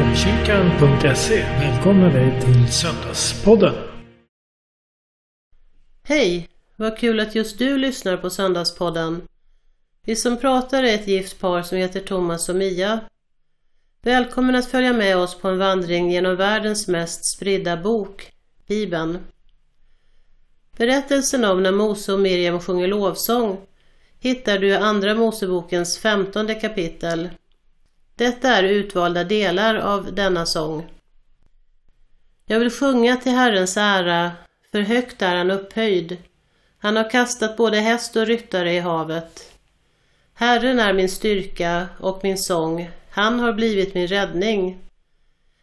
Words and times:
Pingstkyrkan.se 0.00 1.42
välkomnar 1.42 2.12
dig 2.12 2.40
till 2.40 2.72
Söndagspodden. 2.72 3.74
Hej! 6.02 6.48
Vad 6.76 6.98
kul 6.98 7.20
att 7.20 7.34
just 7.34 7.58
du 7.58 7.78
lyssnar 7.78 8.16
på 8.16 8.30
Söndagspodden. 8.30 9.22
Vi 10.04 10.16
som 10.16 10.36
pratar 10.36 10.82
är 10.82 10.94
ett 10.94 11.08
gift 11.08 11.40
par 11.40 11.62
som 11.62 11.78
heter 11.78 12.00
Thomas 12.00 12.48
och 12.48 12.56
Mia. 12.56 13.00
Välkommen 14.02 14.54
att 14.54 14.66
följa 14.66 14.92
med 14.92 15.16
oss 15.16 15.40
på 15.40 15.48
en 15.48 15.58
vandring 15.58 16.10
genom 16.10 16.36
världens 16.36 16.88
mest 16.88 17.24
spridda 17.24 17.76
bok, 17.76 18.32
Bibeln. 18.66 19.18
Berättelsen 20.76 21.44
om 21.44 21.62
när 21.62 21.72
Mose 21.72 22.12
och 22.12 22.20
Miriam 22.20 22.60
sjunger 22.60 22.88
lovsång 22.88 23.60
hittar 24.20 24.58
du 24.58 24.68
i 24.68 24.76
Andra 24.76 25.14
Mosebokens 25.14 25.98
femtonde 25.98 26.54
kapitel. 26.54 27.28
Detta 28.20 28.48
är 28.48 28.62
utvalda 28.62 29.24
delar 29.24 29.74
av 29.74 30.14
denna 30.14 30.46
sång. 30.46 30.90
Jag 32.46 32.58
vill 32.58 32.70
sjunga 32.70 33.16
till 33.16 33.32
Herrens 33.32 33.76
ära, 33.76 34.32
för 34.72 34.80
högt 34.80 35.22
är 35.22 35.36
han 35.36 35.50
upphöjd. 35.50 36.16
Han 36.78 36.96
har 36.96 37.10
kastat 37.10 37.56
både 37.56 37.80
häst 37.80 38.16
och 38.16 38.26
ryttare 38.26 38.72
i 38.72 38.78
havet. 38.78 39.52
Herren 40.34 40.78
är 40.78 40.92
min 40.92 41.08
styrka 41.08 41.88
och 41.98 42.20
min 42.22 42.38
sång, 42.38 42.90
han 43.10 43.40
har 43.40 43.52
blivit 43.52 43.94
min 43.94 44.06
räddning. 44.06 44.78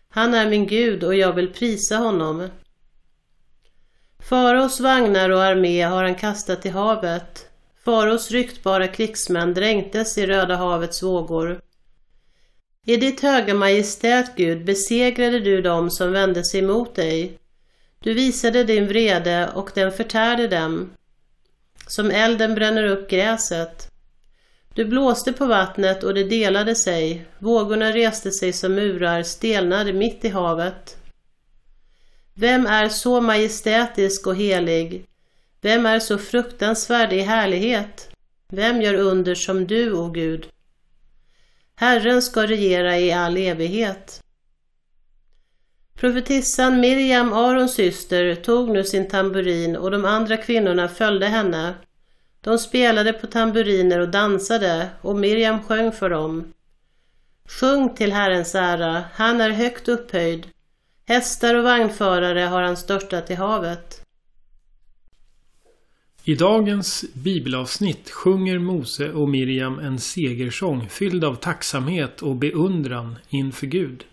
Han 0.09 0.33
är 0.33 0.49
min 0.49 0.67
Gud 0.67 1.03
och 1.03 1.15
jag 1.15 1.33
vill 1.33 1.53
prisa 1.53 1.97
honom. 1.97 2.49
Faraos 4.19 4.79
vagnar 4.79 5.29
och 5.29 5.43
armé 5.43 5.81
har 5.81 6.03
han 6.03 6.15
kastat 6.15 6.65
i 6.65 6.69
havet. 6.69 7.49
Faraos 7.85 8.31
ryktbara 8.31 8.87
krigsmän 8.87 9.53
dränktes 9.53 10.17
i 10.17 10.25
Röda 10.25 10.55
havets 10.55 11.03
vågor. 11.03 11.61
I 12.89 12.97
ditt 12.97 13.21
höga 13.21 13.53
majestät, 13.53 14.35
Gud, 14.35 14.65
besegrade 14.65 15.39
du 15.39 15.61
dem 15.61 15.89
som 15.89 16.11
vände 16.11 16.43
sig 16.43 16.61
mot 16.61 16.95
dig. 16.95 17.37
Du 17.99 18.13
visade 18.13 18.63
din 18.63 18.87
vrede 18.87 19.49
och 19.55 19.71
den 19.75 19.91
förtärde 19.91 20.47
dem, 20.47 20.89
som 21.87 22.11
elden 22.11 22.55
bränner 22.55 22.83
upp 22.83 23.09
gräset. 23.09 23.91
Du 24.73 24.85
blåste 24.85 25.33
på 25.33 25.45
vattnet 25.45 26.03
och 26.03 26.13
det 26.13 26.23
delade 26.23 26.75
sig, 26.75 27.25
vågorna 27.39 27.91
reste 27.91 28.31
sig 28.31 28.53
som 28.53 28.73
murar, 28.75 29.23
stelnade 29.23 29.93
mitt 29.93 30.25
i 30.25 30.29
havet. 30.29 30.97
Vem 32.33 32.65
är 32.65 32.89
så 32.89 33.21
majestätisk 33.21 34.27
och 34.27 34.35
helig? 34.35 35.05
Vem 35.61 35.85
är 35.85 35.99
så 35.99 36.17
fruktansvärd 36.17 37.13
i 37.13 37.19
härlighet? 37.19 38.09
Vem 38.49 38.81
gör 38.81 38.93
under 38.93 39.35
som 39.35 39.67
du, 39.67 39.93
o 39.93 40.09
Gud? 40.09 40.47
Herren 41.79 42.21
ska 42.21 42.47
regera 42.47 42.97
i 42.97 43.11
all 43.11 43.37
evighet. 43.37 44.23
Profetissan 45.99 46.79
Miriam, 46.79 47.33
Arons 47.33 47.73
syster, 47.73 48.35
tog 48.35 48.69
nu 48.69 48.83
sin 48.83 49.07
tamburin 49.07 49.75
och 49.75 49.91
de 49.91 50.05
andra 50.05 50.37
kvinnorna 50.37 50.87
följde 50.87 51.25
henne. 51.25 51.73
De 52.41 52.57
spelade 52.57 53.13
på 53.13 53.27
tamburiner 53.27 53.99
och 53.99 54.09
dansade 54.09 54.89
och 55.01 55.15
Miriam 55.15 55.63
sjöng 55.63 55.91
för 55.91 56.09
dem. 56.09 56.53
Sjung 57.45 57.95
till 57.95 58.11
Herrens 58.11 58.55
ära, 58.55 59.03
han 59.13 59.41
är 59.41 59.49
högt 59.49 59.87
upphöjd. 59.87 60.47
Hästar 61.07 61.55
och 61.55 61.63
vagnförare 61.63 62.39
har 62.39 62.61
han 62.61 62.77
störtat 62.77 63.31
i 63.31 63.35
havet. 63.35 64.06
I 66.27 66.35
dagens 66.35 67.05
bibelavsnitt 67.13 68.09
sjunger 68.09 68.59
Mose 68.59 69.11
och 69.11 69.29
Miriam 69.29 69.79
en 69.79 69.99
segersång 69.99 70.89
fylld 70.89 71.23
av 71.23 71.35
tacksamhet 71.35 72.21
och 72.21 72.35
beundran 72.35 73.15
inför 73.29 73.67
Gud. 73.67 74.05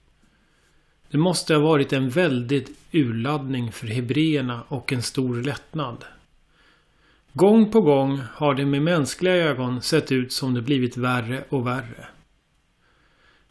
Det 1.11 1.19
måste 1.19 1.55
ha 1.55 1.61
varit 1.61 1.93
en 1.93 2.09
väldigt 2.09 2.71
urladdning 2.93 3.73
för 3.73 3.87
hebreerna 3.87 4.63
och 4.69 4.93
en 4.93 5.03
stor 5.03 5.43
lättnad. 5.43 6.05
Gång 7.33 7.71
på 7.71 7.81
gång 7.81 8.21
har 8.35 8.55
det 8.55 8.67
med 8.67 8.83
mänskliga 8.83 9.35
ögon 9.35 9.83
sett 9.83 10.13
ut 10.13 10.33
som 10.33 10.55
det 10.55 10.63
blivit 10.63 10.97
värre 10.97 11.45
och 11.49 11.67
värre. 11.67 12.07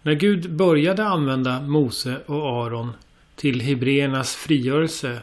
När 0.02 0.14
Gud 0.14 0.56
började 0.56 1.06
använda 1.06 1.62
Mose 1.62 2.18
och 2.26 2.66
Aron 2.66 2.92
till 3.36 3.62
hebreernas 3.62 4.36
frigörelse 4.36 5.20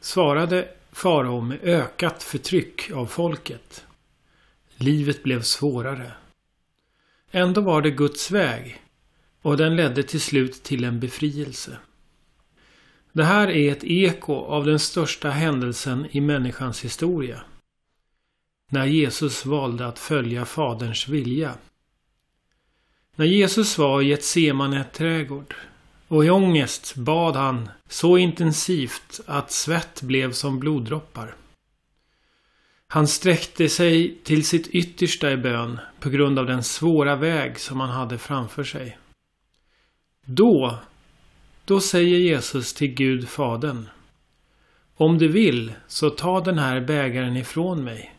svarade 0.00 0.68
farao 0.92 1.40
med 1.40 1.58
ökat 1.62 2.22
förtryck 2.22 2.90
av 2.90 3.06
folket. 3.06 3.84
Livet 4.76 5.22
blev 5.22 5.42
svårare. 5.42 6.12
Ändå 7.30 7.60
var 7.60 7.82
det 7.82 7.90
Guds 7.90 8.30
väg 8.30 8.82
och 9.42 9.56
den 9.56 9.76
ledde 9.76 10.02
till 10.02 10.20
slut 10.20 10.62
till 10.62 10.84
en 10.84 11.00
befrielse. 11.00 11.78
Det 13.12 13.24
här 13.24 13.50
är 13.50 13.72
ett 13.72 13.84
eko 13.84 14.34
av 14.34 14.66
den 14.66 14.78
största 14.78 15.30
händelsen 15.30 16.06
i 16.10 16.20
människans 16.20 16.84
historia. 16.84 17.40
När 18.68 18.86
Jesus 18.86 19.46
valde 19.46 19.86
att 19.86 19.98
följa 19.98 20.44
Faderns 20.44 21.08
vilja. 21.08 21.54
När 23.16 23.26
Jesus 23.26 23.78
var 23.78 24.02
i 24.02 24.12
ett 24.12 24.24
Semane 24.24 24.84
trädgård 24.84 25.54
och 26.10 26.24
i 26.24 26.30
ångest 26.30 26.96
bad 26.96 27.36
han 27.36 27.68
så 27.88 28.18
intensivt 28.18 29.20
att 29.26 29.50
svett 29.50 30.02
blev 30.02 30.32
som 30.32 30.60
bloddroppar. 30.60 31.34
Han 32.86 33.06
sträckte 33.06 33.68
sig 33.68 34.18
till 34.24 34.44
sitt 34.44 34.68
yttersta 34.68 35.30
i 35.30 35.36
bön 35.36 35.78
på 36.00 36.10
grund 36.10 36.38
av 36.38 36.46
den 36.46 36.62
svåra 36.62 37.16
väg 37.16 37.58
som 37.58 37.80
han 37.80 37.90
hade 37.90 38.18
framför 38.18 38.64
sig. 38.64 38.98
Då, 40.26 40.78
då 41.64 41.80
säger 41.80 42.18
Jesus 42.18 42.74
till 42.74 42.94
Gud 42.94 43.28
Fadern. 43.28 43.88
Om 44.96 45.18
du 45.18 45.28
vill 45.28 45.72
så 45.86 46.10
ta 46.10 46.40
den 46.40 46.58
här 46.58 46.80
bägaren 46.80 47.36
ifrån 47.36 47.84
mig. 47.84 48.14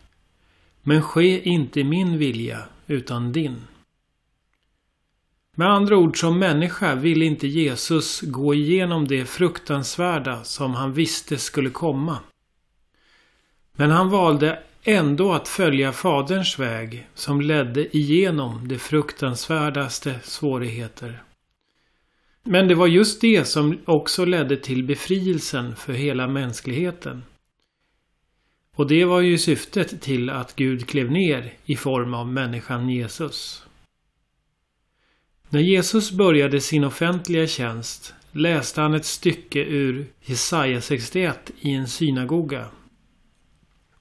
Men 0.82 1.02
ske 1.02 1.50
inte 1.50 1.84
min 1.84 2.18
vilja 2.18 2.64
utan 2.88 3.32
din. 3.32 3.62
Med 5.58 5.68
andra 5.68 5.98
ord 5.98 6.20
som 6.20 6.40
människa 6.40 6.96
ville 6.96 7.26
inte 7.26 7.48
Jesus 7.48 8.22
gå 8.22 8.54
igenom 8.54 9.08
det 9.08 9.26
fruktansvärda 9.26 10.44
som 10.44 10.74
han 10.74 10.94
visste 10.94 11.38
skulle 11.38 11.70
komma. 11.70 12.18
Men 13.74 13.92
han 13.92 14.10
valde 14.10 14.64
ändå 14.84 15.34
att 15.34 15.48
följa 15.48 15.92
Faderns 15.92 16.60
väg 16.60 17.08
som 17.16 17.42
ledde 17.42 17.98
igenom 17.98 18.68
de 18.68 18.80
fruktansvärdaste 18.80 20.20
svårigheter. 20.24 21.24
Men 22.44 22.68
det 22.68 22.76
var 22.76 22.88
just 22.88 23.22
det 23.22 23.46
som 23.46 23.78
också 23.86 24.26
ledde 24.26 24.58
till 24.58 24.84
befrielsen 24.84 25.76
för 25.76 25.94
hela 25.94 26.28
mänskligheten. 26.28 27.24
Och 28.76 28.88
det 28.88 29.06
var 29.06 29.22
ju 29.22 29.38
syftet 29.38 30.02
till 30.02 30.30
att 30.30 30.56
Gud 30.56 30.88
klev 30.88 31.12
ner 31.12 31.54
i 31.66 31.76
form 31.76 32.14
av 32.14 32.28
människan 32.28 32.90
Jesus. 32.90 33.66
När 35.54 35.62
Jesus 35.62 36.12
började 36.12 36.62
sin 36.62 36.84
offentliga 36.84 37.48
tjänst 37.48 38.14
läste 38.32 38.82
han 38.82 38.94
ett 38.94 39.06
stycke 39.06 39.60
ur 39.60 40.08
Jesaja 40.22 40.82
61 40.82 41.52
i 41.60 41.72
en 41.72 41.88
synagoga. 41.88 42.66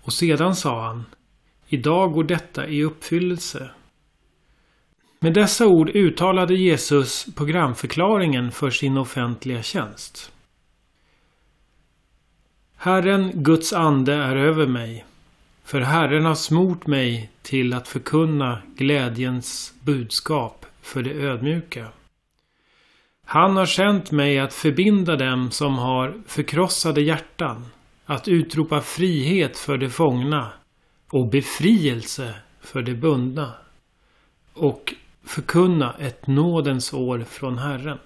Och 0.03 0.13
sedan 0.13 0.57
sa 0.57 0.87
han 0.87 1.05
Idag 1.69 2.13
går 2.13 2.25
detta 2.25 2.67
i 2.67 2.85
uppfyllelse. 2.85 3.71
Med 5.21 5.35
dessa 5.35 5.67
ord 5.67 5.91
uttalade 5.95 6.55
Jesus 6.55 7.27
programförklaringen 7.37 8.53
för 8.53 8.71
sin 8.71 8.99
offentliga 8.99 9.63
tjänst. 9.63 10.33
Herren, 12.77 13.31
Guds 13.35 13.73
ande, 13.73 14.15
är 14.15 14.37
över 14.37 14.67
mig. 14.67 15.05
För 15.65 15.81
Herren 15.81 16.25
har 16.25 16.35
smort 16.35 16.87
mig 16.87 17.31
till 17.43 17.73
att 17.73 17.89
förkunna 17.89 18.63
glädjens 18.77 19.75
budskap 19.85 20.67
för 20.83 21.03
det 21.03 21.11
ödmjuka. 21.11 21.89
Han 23.25 23.57
har 23.57 23.67
sänt 23.67 24.11
mig 24.11 24.39
att 24.39 24.55
förbinda 24.55 25.17
dem 25.17 25.51
som 25.51 25.79
har 25.79 26.23
förkrossade 26.27 27.01
hjärtan, 27.01 27.67
att 28.05 28.29
utropa 28.29 28.81
frihet 28.81 29.59
för 29.59 29.79
de 29.79 29.91
fångna 29.91 30.53
och 31.11 31.29
befrielse 31.29 32.35
för 32.61 32.83
de 32.83 32.95
bundna 32.95 33.53
och 34.53 34.95
förkunna 35.25 35.95
ett 35.99 36.27
nådens 36.27 36.93
år 36.93 37.25
från 37.29 37.59
Herren. 37.59 37.99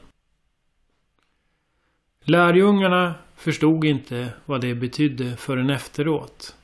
Lärjungarna 2.24 3.14
förstod 3.36 3.84
inte 3.84 4.28
vad 4.44 4.60
det 4.60 4.74
betydde 4.74 5.36
förrän 5.36 5.70
efteråt. 5.70 6.56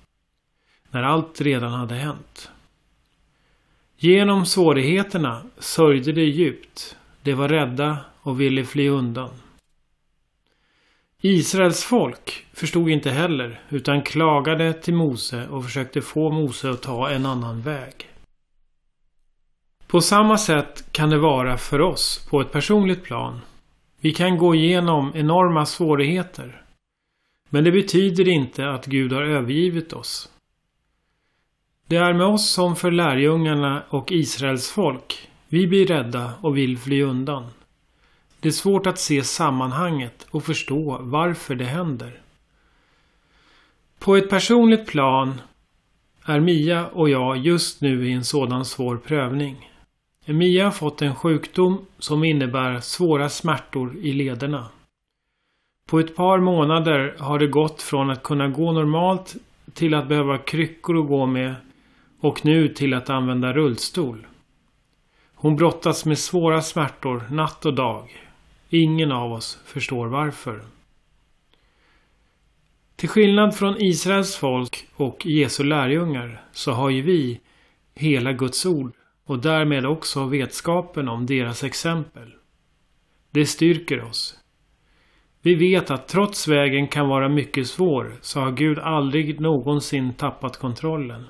När 0.91 1.03
allt 1.03 1.41
redan 1.41 1.73
hade 1.73 1.95
hänt. 1.95 2.51
Genom 4.03 4.47
svårigheterna 4.47 5.43
sörjde 5.59 6.13
de 6.13 6.25
djupt. 6.25 6.97
De 7.23 7.35
var 7.35 7.49
rädda 7.49 7.99
och 8.23 8.41
ville 8.41 8.65
fly 8.65 8.89
undan. 8.89 9.31
Israels 11.21 11.85
folk 11.85 12.47
förstod 12.53 12.91
inte 12.91 13.11
heller 13.11 13.61
utan 13.69 14.03
klagade 14.03 14.73
till 14.73 14.95
Mose 14.95 15.49
och 15.49 15.65
försökte 15.65 16.03
få 16.03 16.31
Mose 16.31 16.71
att 16.71 16.83
ta 16.83 17.11
en 17.11 17.27
annan 17.27 17.63
väg. 17.63 18.09
På 19.87 20.01
samma 20.01 20.39
sätt 20.39 20.93
kan 20.93 21.11
det 21.11 21.19
vara 21.19 21.59
för 21.59 21.81
oss 21.81 22.27
på 22.31 22.41
ett 22.41 22.53
personligt 22.53 23.03
plan. 23.03 23.41
Vi 24.01 24.13
kan 24.13 24.39
gå 24.39 24.55
igenom 24.55 25.13
enorma 25.15 25.67
svårigheter. 25.67 26.63
Men 27.49 27.65
det 27.65 27.73
betyder 27.73 28.29
inte 28.29 28.71
att 28.71 28.87
Gud 28.87 29.13
har 29.13 29.23
övergivit 29.23 29.93
oss. 29.93 30.29
Det 31.91 31.97
är 31.97 32.13
med 32.13 32.27
oss 32.27 32.51
som 32.51 32.77
för 32.77 32.91
lärjungarna 32.91 33.83
och 33.89 34.13
Israels 34.13 34.71
folk. 34.71 35.29
Vi 35.49 35.67
blir 35.67 35.87
rädda 35.87 36.33
och 36.41 36.57
vill 36.57 36.79
fly 36.79 37.03
undan. 37.03 37.47
Det 38.41 38.49
är 38.49 38.53
svårt 38.53 38.87
att 38.87 38.99
se 38.99 39.23
sammanhanget 39.23 40.27
och 40.31 40.45
förstå 40.45 40.99
varför 41.01 41.55
det 41.55 41.65
händer. 41.65 42.21
På 43.99 44.17
ett 44.17 44.31
personligt 44.31 44.87
plan 44.87 45.41
är 46.25 46.41
Mia 46.41 46.87
och 46.87 47.09
jag 47.09 47.37
just 47.37 47.81
nu 47.81 48.09
i 48.09 48.13
en 48.13 48.25
sådan 48.25 48.65
svår 48.65 48.97
prövning. 48.97 49.71
Mia 50.25 50.65
har 50.65 50.71
fått 50.71 51.03
en 51.03 51.15
sjukdom 51.15 51.87
som 51.99 52.25
innebär 52.25 52.81
svåra 52.81 53.29
smärtor 53.29 53.97
i 53.97 54.13
lederna. 54.13 54.69
På 55.89 55.99
ett 55.99 56.17
par 56.17 56.39
månader 56.39 57.17
har 57.19 57.39
det 57.39 57.47
gått 57.47 57.83
från 57.83 58.11
att 58.11 58.23
kunna 58.23 58.49
gå 58.49 58.73
normalt 58.73 59.37
till 59.75 59.95
att 59.95 60.09
behöva 60.09 60.39
kryckor 60.39 61.01
att 61.01 61.09
gå 61.09 61.27
med 61.27 61.55
och 62.21 62.45
nu 62.45 62.69
till 62.69 62.95
att 62.95 63.11
använda 63.11 63.53
rullstol. 63.53 64.27
Hon 65.35 65.57
brottas 65.57 66.05
med 66.05 66.19
svåra 66.19 66.63
smärtor 66.63 67.23
natt 67.31 67.67
och 67.67 67.75
dag. 67.75 68.27
Ingen 68.69 69.13
av 69.13 69.33
oss 69.33 69.59
förstår 69.65 70.07
varför. 70.07 70.63
Till 72.97 73.09
skillnad 73.09 73.55
från 73.55 73.77
Israels 73.79 74.37
folk 74.37 74.87
och 74.97 75.27
Jesu 75.27 75.65
lärjungar 75.65 76.45
så 76.53 76.73
har 76.73 76.91
ju 76.91 77.03
vi 77.03 77.41
hela 77.95 78.33
Guds 78.33 78.67
ord 78.67 78.93
och 79.25 79.39
därmed 79.39 79.87
också 79.87 80.25
vetskapen 80.25 81.09
om 81.09 81.27
deras 81.27 81.65
exempel. 81.65 82.35
Det 83.31 83.47
styrker 83.47 84.05
oss. 84.05 84.39
Vi 85.43 85.55
vet 85.55 85.91
att 85.91 86.09
trots 86.09 86.49
vägen 86.49 86.89
kan 86.89 87.09
vara 87.09 87.29
mycket 87.29 87.67
svår 87.67 88.19
så 88.21 88.41
har 88.41 88.53
Gud 88.53 88.79
aldrig 88.79 89.41
någonsin 89.41 90.15
tappat 90.15 90.57
kontrollen. 90.57 91.25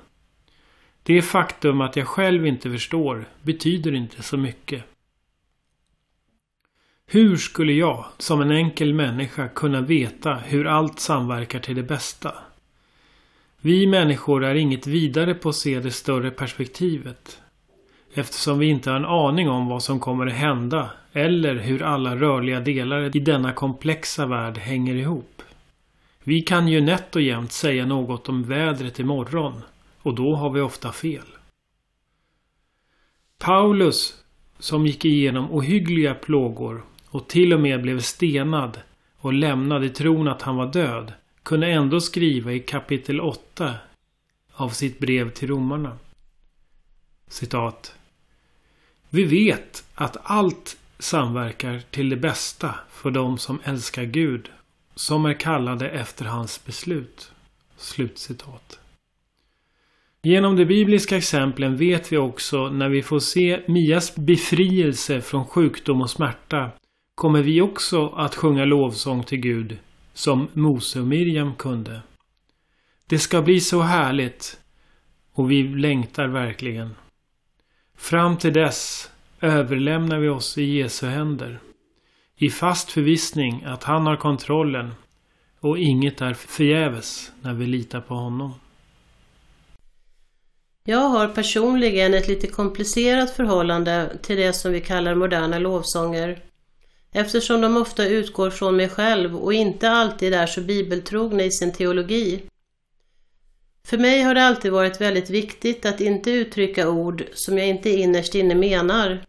Det 1.03 1.21
faktum 1.21 1.81
att 1.81 1.95
jag 1.95 2.07
själv 2.07 2.47
inte 2.47 2.71
förstår 2.71 3.25
betyder 3.41 3.93
inte 3.93 4.23
så 4.23 4.37
mycket. 4.37 4.83
Hur 7.07 7.37
skulle 7.37 7.73
jag, 7.73 8.05
som 8.17 8.41
en 8.41 8.51
enkel 8.51 8.93
människa, 8.93 9.47
kunna 9.47 9.81
veta 9.81 10.33
hur 10.35 10.67
allt 10.67 10.99
samverkar 10.99 11.59
till 11.59 11.75
det 11.75 11.83
bästa? 11.83 12.33
Vi 13.61 13.87
människor 13.87 14.43
är 14.43 14.55
inget 14.55 14.87
vidare 14.87 15.33
på 15.33 15.49
att 15.49 15.55
se 15.55 15.79
det 15.79 15.91
större 15.91 16.31
perspektivet. 16.31 17.41
Eftersom 18.13 18.59
vi 18.59 18.65
inte 18.65 18.89
har 18.89 18.97
en 18.97 19.05
aning 19.05 19.49
om 19.49 19.67
vad 19.67 19.83
som 19.83 19.99
kommer 19.99 20.27
att 20.27 20.33
hända 20.33 20.91
eller 21.13 21.55
hur 21.55 21.83
alla 21.83 22.15
rörliga 22.15 22.59
delar 22.59 23.15
i 23.15 23.19
denna 23.19 23.53
komplexa 23.53 24.25
värld 24.25 24.57
hänger 24.57 24.95
ihop. 24.95 25.41
Vi 26.23 26.41
kan 26.41 26.67
ju 26.67 26.81
nätt 26.81 27.15
och 27.15 27.21
jämnt 27.21 27.51
säga 27.51 27.85
något 27.85 28.29
om 28.29 28.43
vädret 28.43 28.99
imorgon 28.99 29.61
och 30.01 30.15
då 30.15 30.35
har 30.35 30.49
vi 30.49 30.61
ofta 30.61 30.91
fel. 30.91 31.25
Paulus, 33.37 34.23
som 34.59 34.85
gick 34.85 35.05
igenom 35.05 35.51
ohyggliga 35.51 36.13
plågor 36.13 36.83
och 37.09 37.27
till 37.27 37.53
och 37.53 37.59
med 37.59 37.81
blev 37.81 37.99
stenad 37.99 38.79
och 39.17 39.33
lämnad 39.33 39.83
i 39.83 39.89
tron 39.89 40.27
att 40.27 40.41
han 40.41 40.55
var 40.55 40.73
död, 40.73 41.13
kunde 41.43 41.67
ändå 41.67 42.01
skriva 42.01 42.53
i 42.53 42.59
kapitel 42.59 43.21
8 43.21 43.73
av 44.53 44.69
sitt 44.69 44.99
brev 44.99 45.31
till 45.31 45.47
romarna. 45.47 45.97
Citat. 47.27 47.95
Vi 49.09 49.23
vet 49.23 49.83
att 49.95 50.17
allt 50.23 50.77
samverkar 50.99 51.81
till 51.91 52.09
det 52.09 52.15
bästa 52.15 52.75
för 52.91 53.11
dem 53.11 53.37
som 53.37 53.59
älskar 53.63 54.03
Gud, 54.03 54.49
som 54.95 55.25
är 55.25 55.33
kallade 55.33 55.89
efter 55.89 56.25
hans 56.25 56.65
beslut. 56.65 57.31
Slutcitat. 57.77 58.80
Genom 60.23 60.55
de 60.55 60.65
bibliska 60.65 61.17
exemplen 61.17 61.77
vet 61.77 62.11
vi 62.11 62.17
också 62.17 62.69
när 62.69 62.89
vi 62.89 63.01
får 63.01 63.19
se 63.19 63.63
Mias 63.67 64.15
befrielse 64.15 65.21
från 65.21 65.45
sjukdom 65.45 66.01
och 66.01 66.09
smärta 66.09 66.71
kommer 67.15 67.41
vi 67.41 67.61
också 67.61 68.07
att 68.07 68.35
sjunga 68.35 68.65
lovsång 68.65 69.23
till 69.23 69.39
Gud 69.39 69.77
som 70.13 70.47
Mose 70.53 70.99
och 70.99 71.07
Miriam 71.07 71.55
kunde. 71.55 72.01
Det 73.09 73.19
ska 73.19 73.41
bli 73.41 73.59
så 73.59 73.81
härligt 73.81 74.59
och 75.33 75.51
vi 75.51 75.63
längtar 75.63 76.27
verkligen. 76.27 76.95
Fram 77.97 78.37
till 78.37 78.53
dess 78.53 79.11
överlämnar 79.41 80.19
vi 80.19 80.29
oss 80.29 80.57
i 80.57 80.63
Jesu 80.63 81.07
händer. 81.07 81.59
I 82.35 82.49
fast 82.49 82.91
förvissning 82.91 83.63
att 83.65 83.83
han 83.83 84.05
har 84.05 84.15
kontrollen 84.15 84.91
och 85.59 85.77
inget 85.77 86.21
är 86.21 86.33
förgäves 86.33 87.31
när 87.41 87.53
vi 87.53 87.65
litar 87.65 88.01
på 88.01 88.13
honom. 88.13 88.53
Jag 90.83 91.09
har 91.09 91.27
personligen 91.27 92.13
ett 92.13 92.27
lite 92.27 92.47
komplicerat 92.47 93.31
förhållande 93.31 94.17
till 94.21 94.37
det 94.37 94.53
som 94.53 94.71
vi 94.71 94.81
kallar 94.81 95.15
moderna 95.15 95.59
lovsånger. 95.59 96.43
Eftersom 97.13 97.61
de 97.61 97.77
ofta 97.77 98.05
utgår 98.05 98.49
från 98.49 98.75
mig 98.75 98.89
själv 98.89 99.35
och 99.35 99.53
inte 99.53 99.89
alltid 99.89 100.33
är 100.33 100.47
så 100.47 100.61
bibeltrogna 100.61 101.43
i 101.43 101.51
sin 101.51 101.73
teologi. 101.73 102.43
För 103.87 103.97
mig 103.97 104.21
har 104.21 104.35
det 104.35 104.43
alltid 104.43 104.71
varit 104.71 105.01
väldigt 105.01 105.29
viktigt 105.29 105.85
att 105.85 106.01
inte 106.01 106.31
uttrycka 106.31 106.89
ord 106.89 107.23
som 107.33 107.57
jag 107.57 107.67
inte 107.67 107.89
innerst 107.89 108.35
inne 108.35 108.55
menar. 108.55 109.25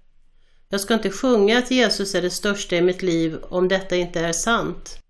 Jag 0.69 0.81
ska 0.81 0.95
inte 0.95 1.11
sjunga 1.11 1.59
att 1.59 1.71
Jesus 1.71 2.15
är 2.15 2.23
det 2.23 2.31
största 2.31 2.77
i 2.77 2.83
mitt 2.83 3.03
liv 3.03 3.39
om 3.43 3.69
detta 3.69 3.97
inte 3.97 4.21
är 4.21 4.33
sant. 4.33 5.02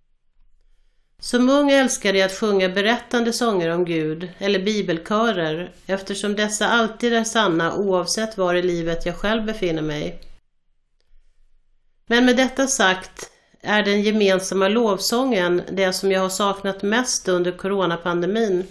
Som 1.25 1.49
ung 1.51 1.71
älskade 1.71 2.19
jag 2.19 2.27
att 2.27 2.39
sjunga 2.39 2.69
berättande 2.69 3.33
sånger 3.33 3.69
om 3.69 3.85
Gud 3.85 4.29
eller 4.39 4.59
bibelkörer 4.59 5.73
eftersom 5.87 6.37
dessa 6.37 6.69
alltid 6.69 7.13
är 7.13 7.25
sanna 7.25 7.77
oavsett 7.77 8.39
var 8.39 8.55
i 8.55 8.63
livet 8.63 9.07
jag 9.07 9.17
själv 9.17 9.45
befinner 9.45 9.83
mig. 9.83 10.21
Men 12.07 12.25
med 12.25 12.37
detta 12.37 12.67
sagt 12.67 13.31
är 13.61 13.83
den 13.83 14.03
gemensamma 14.03 14.69
lovsången 14.69 15.63
det 15.73 15.93
som 15.93 16.13
jag 16.13 16.21
har 16.21 16.29
saknat 16.29 16.83
mest 16.83 17.29
under 17.29 17.53
coronapandemin. 17.53 18.67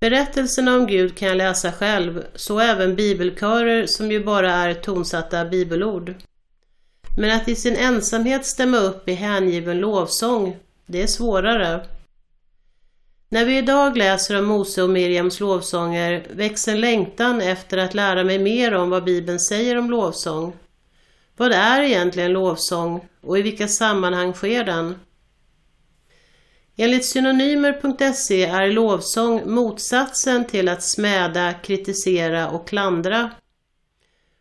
Berättelserna 0.00 0.76
om 0.76 0.86
Gud 0.86 1.16
kan 1.16 1.28
jag 1.28 1.36
läsa 1.36 1.72
själv, 1.72 2.24
så 2.34 2.60
även 2.60 2.96
bibelkörer 2.96 3.86
som 3.86 4.12
ju 4.12 4.24
bara 4.24 4.52
är 4.52 4.74
tonsatta 4.74 5.44
bibelord. 5.44 6.14
Men 7.18 7.36
att 7.36 7.48
i 7.48 7.56
sin 7.56 7.76
ensamhet 7.76 8.46
stämma 8.46 8.78
upp 8.78 9.08
i 9.08 9.12
hängiven 9.12 9.80
lovsång 9.80 10.56
det 10.92 11.02
är 11.02 11.06
svårare. 11.06 11.86
När 13.28 13.44
vi 13.44 13.58
idag 13.58 13.96
läser 13.96 14.38
om 14.38 14.44
Mose 14.44 14.82
och 14.82 14.90
Miriams 14.90 15.40
lovsånger 15.40 16.26
väcks 16.30 16.68
en 16.68 16.80
längtan 16.80 17.40
efter 17.40 17.78
att 17.78 17.94
lära 17.94 18.24
mig 18.24 18.38
mer 18.38 18.74
om 18.74 18.90
vad 18.90 19.04
Bibeln 19.04 19.40
säger 19.40 19.78
om 19.78 19.90
lovsång. 19.90 20.52
Vad 21.36 21.52
är 21.52 21.82
egentligen 21.82 22.32
lovsång 22.32 23.08
och 23.20 23.38
i 23.38 23.42
vilka 23.42 23.68
sammanhang 23.68 24.32
sker 24.32 24.64
den? 24.64 24.94
Enligt 26.76 27.04
synonymer.se 27.04 28.44
är 28.44 28.72
lovsång 28.72 29.54
motsatsen 29.54 30.44
till 30.46 30.68
att 30.68 30.82
smäda, 30.82 31.52
kritisera 31.52 32.50
och 32.50 32.68
klandra. 32.68 33.30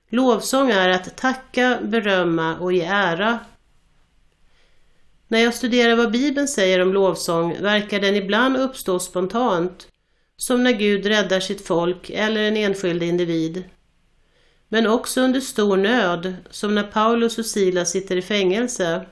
Lovsång 0.10 0.70
är 0.70 0.90
att 0.90 1.18
tacka, 1.18 1.80
berömma 1.82 2.58
och 2.58 2.74
ge 2.74 2.86
ära. 2.86 3.40
När 5.32 5.40
jag 5.40 5.54
studerar 5.54 5.96
vad 5.96 6.12
Bibeln 6.12 6.48
säger 6.48 6.80
om 6.82 6.94
lovsång 6.94 7.62
verkar 7.62 8.00
den 8.00 8.16
ibland 8.16 8.58
uppstå 8.58 9.00
spontant, 9.00 9.88
som 10.38 10.64
när 10.64 10.72
Gud 10.72 11.06
räddar 11.06 11.40
sitt 11.40 11.68
folk 11.68 12.10
eller 12.10 12.42
en 12.42 12.58
enskild 12.58 13.04
individ. 13.04 13.64
Men 14.70 14.88
också 14.88 15.22
under 15.22 15.40
stor 15.40 15.78
nöd, 15.78 16.36
som 16.50 16.76
när 16.76 16.84
Paulus 16.84 17.38
och 17.38 17.46
Silas 17.46 17.92
sitter 17.92 18.18
i 18.18 18.22
fängelse. 18.22 19.06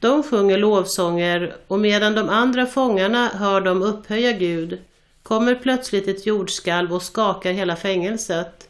De 0.00 0.22
sjunger 0.22 0.58
lovsånger 0.58 1.56
och 1.66 1.80
medan 1.80 2.14
de 2.14 2.28
andra 2.28 2.66
fångarna 2.66 3.28
hör 3.28 3.60
dem 3.60 3.82
upphöja 3.82 4.32
Gud 4.32 4.78
kommer 5.22 5.54
plötsligt 5.54 6.08
ett 6.08 6.26
jordskalv 6.26 6.94
och 6.94 7.02
skakar 7.02 7.52
hela 7.52 7.76
fängelset. 7.76 8.68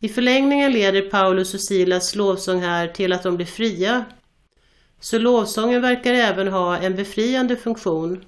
I 0.00 0.08
förlängningen 0.08 0.72
leder 0.72 1.02
Paulus 1.02 1.54
och 1.54 1.60
Silas 1.60 2.14
lovsång 2.14 2.60
här 2.60 2.88
till 2.88 3.12
att 3.12 3.22
de 3.22 3.36
blir 3.36 3.46
fria 3.46 4.04
så 5.00 5.18
lovsången 5.18 5.82
verkar 5.82 6.12
även 6.12 6.48
ha 6.48 6.78
en 6.78 6.96
befriande 6.96 7.56
funktion. 7.56 8.24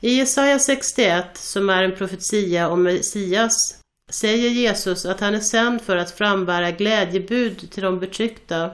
I 0.00 0.14
Jesaja 0.14 0.58
61, 0.58 1.36
som 1.36 1.70
är 1.70 1.82
en 1.82 1.96
profetia 1.96 2.68
om 2.68 2.82
Messias, 2.82 3.80
säger 4.10 4.50
Jesus 4.50 5.06
att 5.06 5.20
han 5.20 5.34
är 5.34 5.40
sänd 5.40 5.82
för 5.82 5.96
att 5.96 6.10
frambära 6.10 6.70
glädjebud 6.70 7.70
till 7.70 7.82
de 7.82 7.98
betryckta. 7.98 8.70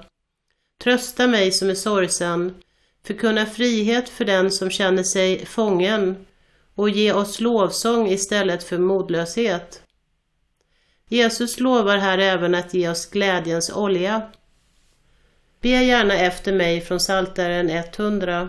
Trösta 0.83 1.27
mig 1.27 1.53
som 1.53 1.71
är 1.71 1.75
sorgsen, 1.75 2.55
förkunna 3.07 3.47
frihet 3.47 4.09
för 4.09 4.25
den 4.25 4.51
som 4.51 4.71
känner 4.71 5.03
sig 5.03 5.47
fången 5.47 6.27
och 6.75 6.91
ge 6.91 7.13
oss 7.13 7.41
lovsång 7.41 8.09
istället 8.09 8.65
för 8.65 8.79
modlöshet. 8.79 9.83
Jesus 11.09 11.61
lovar 11.61 11.97
här 11.97 12.19
även 12.19 12.55
att 12.55 12.75
ge 12.75 12.89
oss 12.89 13.07
glädjens 13.07 13.71
olja. 13.71 14.23
Be 15.63 15.69
gärna 15.69 16.15
efter 16.15 16.53
mig 16.53 16.81
från 16.81 16.99
Psaltaren 16.99 17.71
100. 17.71 18.49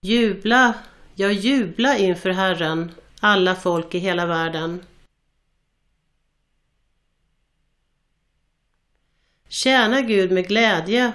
Jubla, 0.00 0.74
ja 1.14 1.30
jubla 1.30 1.98
inför 1.98 2.30
Herren, 2.30 2.92
alla 3.20 3.54
folk 3.54 3.94
i 3.94 3.98
hela 3.98 4.26
världen. 4.26 4.82
Tjäna 9.48 10.00
Gud 10.00 10.30
med 10.32 10.48
glädje. 10.48 11.12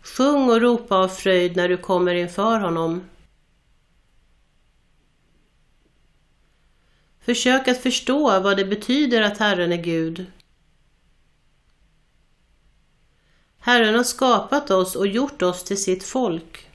Sjung 0.00 0.50
och 0.50 0.60
ropa 0.60 0.96
av 0.96 1.08
fröjd 1.08 1.56
när 1.56 1.68
du 1.68 1.76
kommer 1.76 2.14
inför 2.14 2.60
honom. 2.60 3.08
Försök 7.20 7.68
att 7.68 7.82
förstå 7.82 8.40
vad 8.40 8.56
det 8.56 8.64
betyder 8.64 9.22
att 9.22 9.38
Herren 9.38 9.72
är 9.72 9.82
Gud. 9.82 10.26
Herren 13.60 13.94
har 13.94 14.04
skapat 14.04 14.70
oss 14.70 14.96
och 14.96 15.06
gjort 15.06 15.42
oss 15.42 15.64
till 15.64 15.82
sitt 15.82 16.04
folk. 16.04 16.70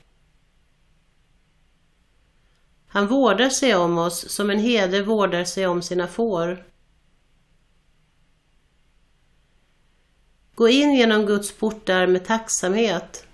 Han 2.87 3.07
vårdar 3.07 3.49
sig 3.49 3.75
om 3.75 3.97
oss 3.97 4.29
som 4.29 4.49
en 4.49 4.59
herde 4.59 5.03
vårdar 5.03 5.43
sig 5.43 5.67
om 5.67 5.81
sina 5.81 6.07
får. 6.07 6.65
Gå 10.55 10.67
in 10.69 10.95
genom 10.95 11.25
Guds 11.25 11.51
portar 11.51 12.07
med 12.07 12.25
tacksamhet. 12.25 13.27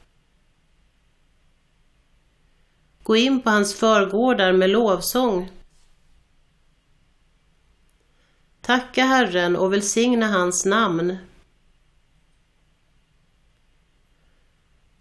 Gå 3.03 3.15
in 3.15 3.41
på 3.41 3.49
hans 3.49 3.75
förgårdar 3.75 4.53
med 4.53 4.69
lovsång. 4.69 5.51
Tacka 8.61 9.05
Herren 9.05 9.55
och 9.55 9.73
välsigna 9.73 10.27
hans 10.27 10.65
namn. 10.65 11.17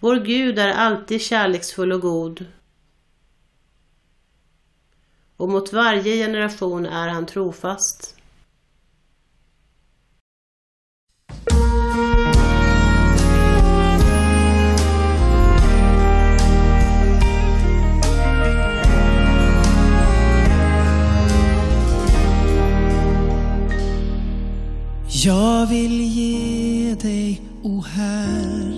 Vår 0.00 0.16
Gud 0.16 0.58
är 0.58 0.72
alltid 0.72 1.20
kärleksfull 1.20 1.92
och 1.92 2.00
god. 2.00 2.46
Och 5.36 5.48
mot 5.48 5.72
varje 5.72 6.16
generation 6.16 6.86
är 6.86 7.08
han 7.08 7.26
trofast. 7.26 8.16
Jag 25.24 25.66
vill 25.66 26.00
ge 26.00 26.94
dig, 26.94 27.42
o 27.62 27.80
Herre, 27.80 28.69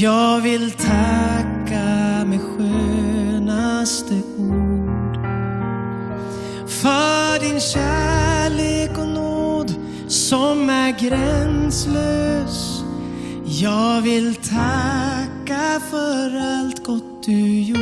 Jag 0.00 0.40
vill 0.40 0.70
tacka 0.70 1.84
med 2.26 2.40
skönaste 2.40 4.14
ord 4.38 5.16
för 6.66 7.40
din 7.40 7.60
kärlek 7.60 8.98
och 8.98 9.08
nåd 9.08 9.74
som 10.08 10.70
är 10.70 10.98
gränslös. 11.00 12.82
Jag 13.44 14.00
vill 14.00 14.34
tacka 14.34 15.80
för 15.90 16.36
allt 16.36 16.84
gott 16.86 17.22
du 17.24 17.60
gjort. 17.60 17.78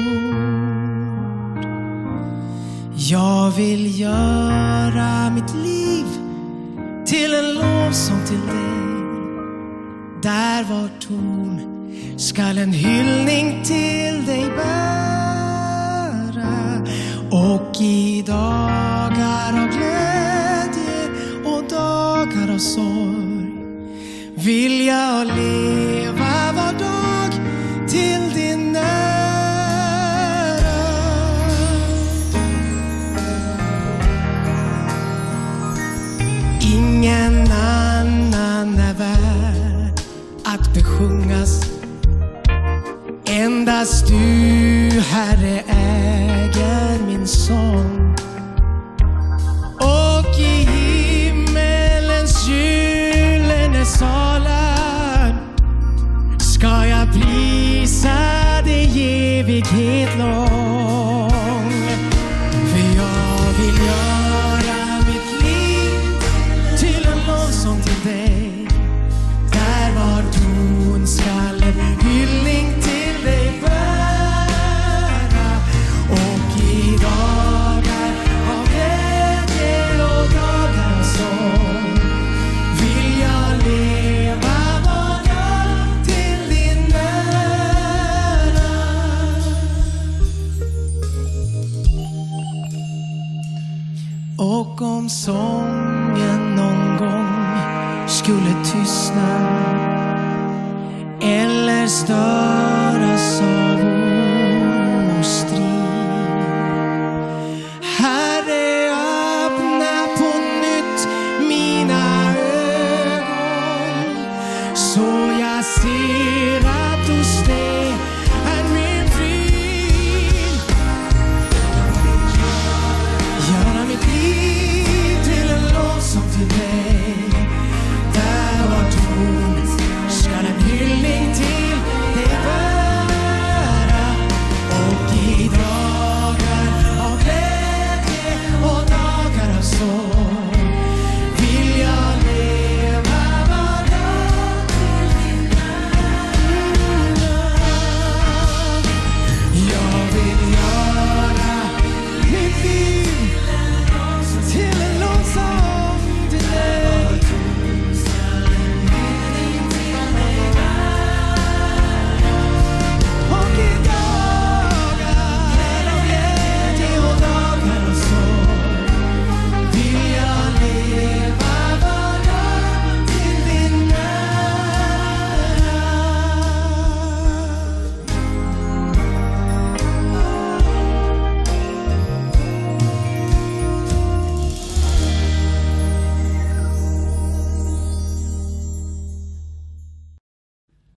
Jag 2.94 3.50
vill 3.50 4.00
göra 4.00 5.30
mitt 5.30 5.54
liv 5.54 6.06
till 7.06 7.34
en 7.34 7.54
lovsång 7.54 8.26
till 8.26 8.40
dig. 8.46 8.66
Där 10.22 10.64
var 10.64 10.88
ton 11.00 11.65
skall 12.16 12.58
en 12.58 12.72
hyllning 12.72 13.62
till 13.64 14.26
dig 14.26 14.44
bära. 14.56 14.76
Och 17.30 17.80
i 17.80 18.22
dagar 18.22 19.65